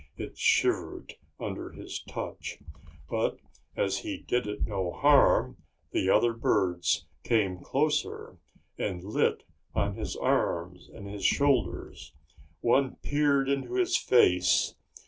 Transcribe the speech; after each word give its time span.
It 0.17 0.35
shivered 0.35 1.13
under 1.39 1.73
his 1.73 2.01
touch. 2.01 2.57
But, 3.07 3.37
as 3.75 3.99
he 3.99 4.17
did 4.17 4.47
it 4.47 4.65
no 4.65 4.89
harm, 4.93 5.57
the 5.91 6.09
other 6.09 6.33
birds 6.33 7.05
came 7.23 7.59
closer 7.59 8.39
and 8.79 9.03
lit 9.03 9.43
on 9.75 9.93
his 9.93 10.15
arms 10.15 10.89
and 10.89 11.07
his 11.07 11.23
shoulders. 11.23 12.13
One 12.61 12.95
peered 13.03 13.47
into 13.47 13.75
his 13.75 13.95
face. 13.95 14.73